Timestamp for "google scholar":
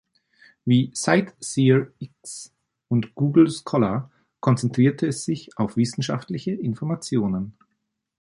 3.13-4.09